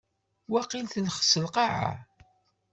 Waqil 0.51 0.85
telxes 0.93 1.33
lqaɛa. 1.45 1.91